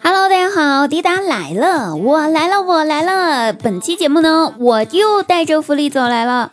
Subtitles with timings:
[0.00, 3.52] Hello，大家好，滴答来了，我来了，我来了。
[3.52, 6.52] 本期节目呢，我又带着福利走来了。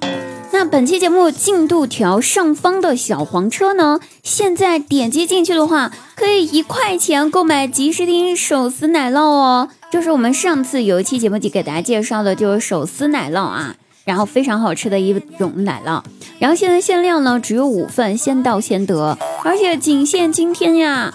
[0.51, 9.69] 那本期节目进度条上方的小黄车呢，现在点击进去的话，可以一块钱购买吉士丁手撕奶酪哦。
[9.92, 16.02] 就是我们上次有一期节目就给大家介绍的，就是手撕奶酪啊，然后非常好吃的一种奶酪。
[16.44, 21.13] 然后现在限量呢，只有五份，先到先得，而且仅限今天呀。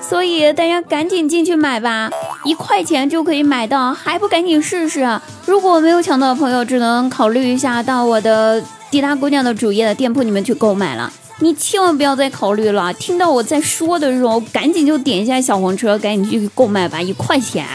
[0.00, 2.08] 所以大家赶紧进去买吧，
[2.46, 5.20] 一块钱就可以买到，还不赶紧试试？
[5.44, 11.12] 如果没有抢到的朋友，只能考虑一下到我的滴答姑娘的主页的店铺里面去购买了。
[11.40, 17.66] 你千万不要再考虑了，听到我在说的时候，赶紧就点一下小黄车，赶紧去购买吧，一块钱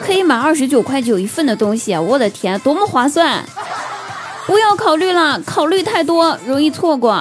[0.00, 3.44] 可以买二十九块九一份的东西，我的天，多么划算！
[4.50, 7.12] 不要考虑了，考虑太多容易错过。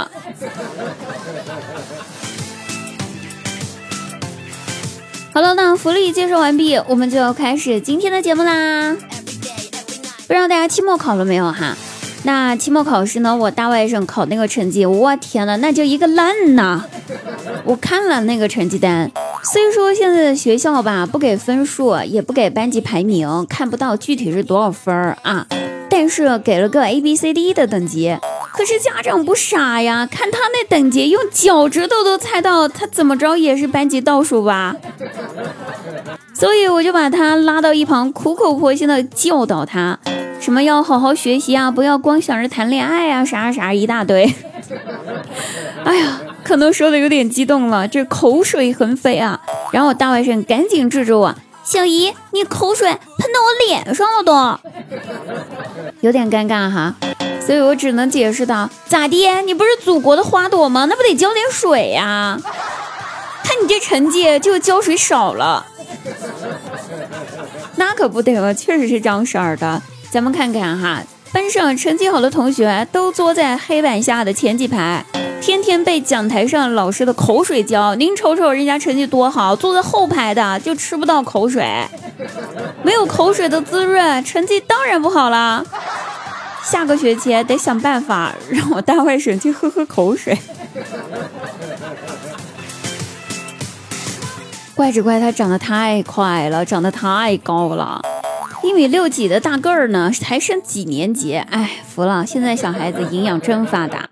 [5.32, 8.98] 好了，那福利介绍完毕，我们就要开始今天的节目啦。
[10.28, 11.78] 不知道大家期末考了没有哈？
[12.24, 13.38] 那期末考试呢？
[13.38, 16.84] 我大外甥考那个成绩，我天呐，那就一个烂呐！
[17.64, 19.12] 我看了那个成绩单，
[19.44, 25.46] 虽说现在的学校吧不给分数，也不给班级排名，看不到具体是多少分儿啊，
[26.00, 28.18] 但是给了个 A B C D 的等级。
[28.54, 34.78] 可是家长不傻呀，看他那等级，用脚趾头都猜到他怎么着也是班级倒数吧。
[36.34, 40.00] 所以我就把他拉到一旁，苦口婆心的教导他，
[40.40, 44.34] 什么要好好学习啊，不要光想着谈恋爱啊，啥啥一大堆。
[45.84, 49.42] 哎呀，可能说的有点激动了，这口水横飞啊。
[49.74, 51.36] 然后我大外甥赶紧制止我，
[51.70, 54.60] 小姨，你口水喷到我脸上了都，
[56.02, 56.96] 有点尴尬哈。
[57.40, 59.42] 所以我只能解释道：“咋的？
[59.44, 60.86] 你不是祖国的花朵吗？
[60.90, 62.40] 那不得浇点水呀？
[63.46, 65.68] 看你这成绩，就浇水少了。
[67.76, 69.80] 那可不得了，确实是这样式儿的。
[70.10, 75.06] 咱们看看哈，班上成绩好的同学都坐在黑板下的前几排，
[75.42, 77.96] 天天被讲台上老师的口水浇。
[77.96, 81.66] 您瞅瞅人家成绩多好，坐在后排的就吃不到口水，
[82.84, 85.64] 没有口水的滋润，成绩当然不好啦。”
[86.64, 90.38] 下个学期得想办法让我大外甥去喝喝口水。
[94.76, 98.02] 怪只怪他长得太快了，长得太高了，
[98.62, 101.38] 一米六几的大个儿呢，才升几年级？
[101.38, 102.26] 哎，服了！
[102.26, 104.08] 现在小孩子营养真发达，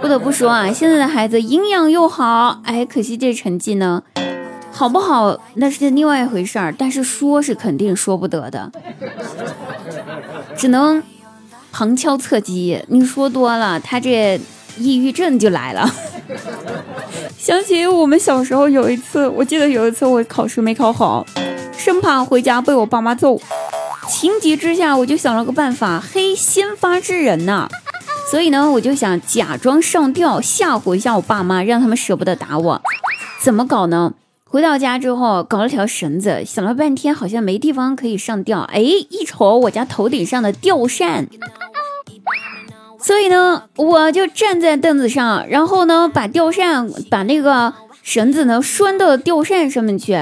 [0.00, 4.02] 不得不说啊，现在的孩子营养又好，哎，可惜这成绩呢，
[4.72, 8.70] 好不好那是另外一回事儿，但是说是肯定说不得的，
[10.56, 11.02] 只能。
[11.72, 14.40] 旁敲侧击，你说多了，他这
[14.76, 15.88] 抑郁症就来了。
[17.38, 21.24] 想起我们小时候有一次，我记得有一次我考试没考好，
[21.78, 23.40] 生怕回家被我爸妈揍，
[24.08, 27.68] 情急之下我就想了个办法，嘿，先发制人呐。
[28.30, 32.80] 所以呢，我就想假装上吊吓唬一下我爸妈，让他们舍不得打我。
[33.42, 34.14] 怎么搞呢？
[34.44, 38.60] 回到家之后，搞了条绳子，想了半天，好像没地方可以上吊。
[38.60, 41.26] 哎，一瞅我家头顶上的吊扇，
[43.00, 50.12] 所以呢，我就站在凳子上，然后呢，把吊扇把那个绳子呢拴到吊扇上面去，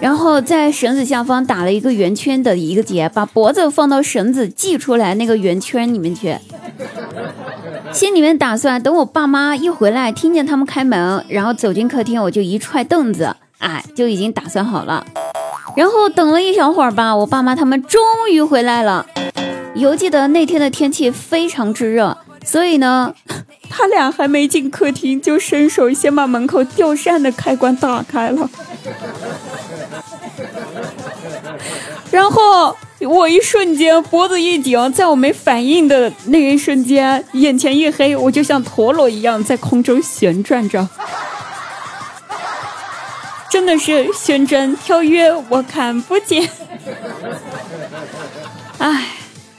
[0.00, 6.36] 然后在绳子下方打了一个圆圈的一个结，把脖子放到绳子系出来那个圆圈里面去。
[7.92, 13.36] 心里面打算，等我爸妈一回来，听见他们开门，然后走进客厅，我就一踹凳子。
[13.58, 15.04] 哎，就已经打算好了，
[15.76, 19.06] 然后等了一小会儿吧，我爸妈他们终于回来了。
[19.74, 23.14] 犹记得那天的天气非常之热，所以呢，
[23.70, 28.50] 他俩还没进客厅，就伸手先把门口吊扇的开关打开了。
[32.10, 32.76] 然 后
[33.06, 40.88] 我一瞬间脖子一顶，在我没反应的那一瞬间，眼前一黑，我就像陀螺一样在空中旋转着。
[43.50, 46.48] 真的是旋转跳跃，我看不见。
[48.78, 49.08] 哎，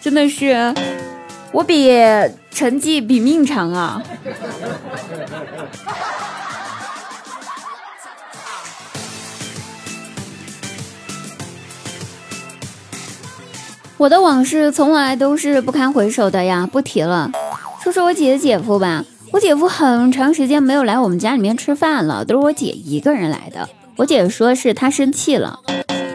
[0.02, 0.74] 真的是
[1.52, 1.92] 我比
[2.50, 4.02] 成绩比命长啊！
[14.04, 17.32] 我的往事从来都是不堪回首的呀，不提了。
[17.82, 23.70] 说说我姐姐夫吧，我姐夫很长时间没有来我们家里面吃饭了，都是我姐一个人来的。
[23.96, 25.62] 我姐说是他生气了，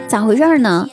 [0.07, 0.87] 咋回事呢？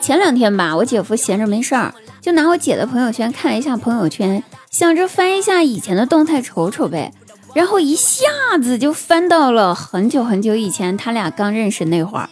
[0.00, 4.42] 前两天吧，我姐夫闲着没事儿，就拿我姐的朋友圈看了一下朋友圈，
[4.72, 7.12] 想着翻一下以前的动态瞅瞅呗。
[7.54, 8.24] 然后一下
[8.60, 12.28] 子就翻到了很久很久以前，他俩刚认识那会儿。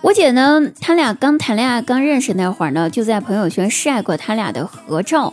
[0.00, 5.32] 我姐呢，他俩刚谈恋爱、刚认识那会儿呢，就在朋友圈晒过他俩的合照。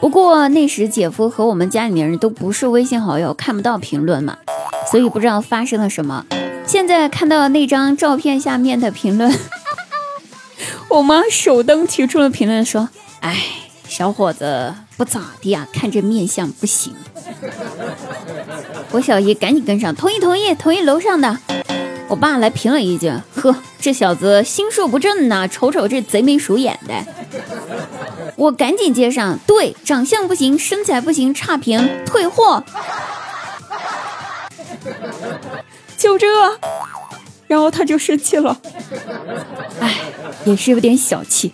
[0.00, 4.36] 不过那时姐夫和我们家里面人都不是微信好友，看不到评论嘛，
[4.90, 6.26] 所以不知道发生了什么。
[6.66, 9.32] 现在看到那张照片下面的评论，
[10.90, 12.88] 我妈首登提出了评论说
[13.20, 13.36] ：“哎，
[13.86, 16.92] 小伙子不咋地啊，看这面相不行。”
[18.90, 21.38] 我小姨赶紧跟上，同意同意同意楼上的。
[22.08, 26.94] 我爸来评了一句：“呵，这小子心术不正呐，瞅瞅这贼眉鼠眼的。”
[28.36, 32.62] 我赶紧接上，对，长相不行，身材不行，差评，退货。
[35.96, 36.26] 就这，
[37.46, 38.56] 然后他就生气了，
[39.80, 39.94] 哎，
[40.44, 41.52] 也是有点小气。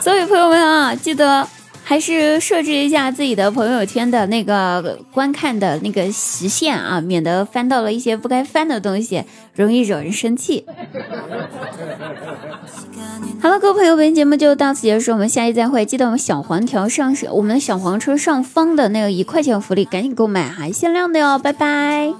[0.00, 1.46] 所以朋友们啊，记得。
[1.88, 9.22] 还是设置一下自己的朋友圈的那个观看的那个时限啊，免得翻到了一些不该翻的东西，
[9.54, 10.66] 容易惹人生气。
[13.40, 15.86] 好了，各位朋友，本期节目就到此结束，我们下期再会。
[15.86, 22.12] 记得我们小黄条上市，我们的小黄车上方的那个一块钱福利，赶紧购买哈，限量的哟，拜拜。